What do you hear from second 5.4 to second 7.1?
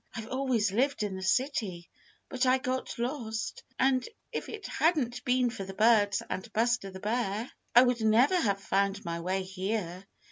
for the birds and Buster the